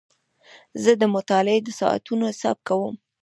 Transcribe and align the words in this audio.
زه 0.83 0.91
د 1.01 1.03
مطالعې 1.15 1.59
د 1.63 1.69
ساعتونو 1.79 2.23
حساب 2.31 2.57
کوم. 2.67 2.95